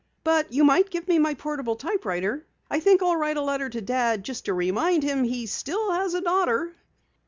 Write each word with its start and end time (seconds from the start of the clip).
But 0.23 0.51
you 0.51 0.63
might 0.63 0.89
give 0.89 1.07
me 1.07 1.19
my 1.19 1.35
portable 1.35 1.75
typewriter. 1.75 2.47
I 2.71 2.79
think 2.79 3.03
I'll 3.03 3.15
write 3.17 3.37
a 3.37 3.41
letter 3.43 3.69
to 3.69 3.81
Dad 3.81 4.23
just 4.23 4.45
to 4.45 4.53
remind 4.55 5.03
him 5.03 5.23
he 5.23 5.45
still 5.45 5.91
has 5.91 6.15
a 6.15 6.21
daughter." 6.21 6.73